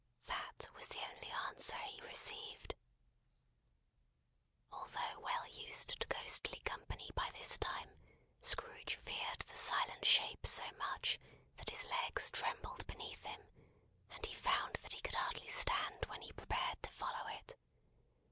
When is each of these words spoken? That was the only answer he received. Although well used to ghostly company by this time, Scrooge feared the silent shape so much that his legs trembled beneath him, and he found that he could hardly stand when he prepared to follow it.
That 0.25 0.67
was 0.73 0.87
the 0.87 0.97
only 1.11 1.29
answer 1.29 1.75
he 1.77 2.01
received. 2.01 2.73
Although 4.71 5.19
well 5.19 5.45
used 5.45 5.89
to 5.89 6.07
ghostly 6.07 6.57
company 6.61 7.11
by 7.13 7.29
this 7.35 7.55
time, 7.59 7.95
Scrooge 8.41 8.95
feared 8.95 9.39
the 9.41 9.55
silent 9.55 10.03
shape 10.03 10.47
so 10.47 10.63
much 10.79 11.19
that 11.57 11.69
his 11.69 11.85
legs 11.85 12.31
trembled 12.31 12.87
beneath 12.87 13.21
him, 13.23 13.41
and 14.09 14.25
he 14.25 14.33
found 14.33 14.77
that 14.77 14.93
he 14.93 15.01
could 15.01 15.13
hardly 15.13 15.47
stand 15.49 16.05
when 16.07 16.23
he 16.23 16.31
prepared 16.33 16.81
to 16.81 16.89
follow 16.89 17.27
it. 17.27 17.55